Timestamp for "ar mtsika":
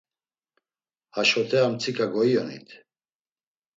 1.65-2.05